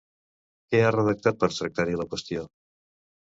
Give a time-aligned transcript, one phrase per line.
[0.71, 2.47] Què ha redactat per tractar-hi la qüestió?